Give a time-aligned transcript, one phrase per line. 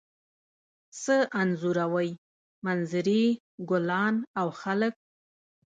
[1.01, 2.09] څه انځوروئ؟
[2.65, 3.23] منظرې،
[3.69, 4.93] ګلان او خلک